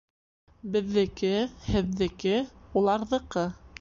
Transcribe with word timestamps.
Беҙҙеке, 0.75 1.29
һеҙҙеке, 1.75 2.33
уларҙыҡы 2.83 3.45